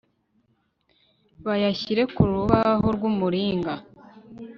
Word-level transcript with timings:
bayashyire 1.45 2.03
ku 2.13 2.21
rubaho 2.31 2.87
rw'umuringa 2.95 3.73